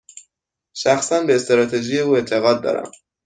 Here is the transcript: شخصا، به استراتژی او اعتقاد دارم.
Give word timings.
شخصا، 0.73 1.23
به 1.23 1.35
استراتژی 1.35 1.99
او 1.99 2.15
اعتقاد 2.15 2.63
دارم. 2.63 2.91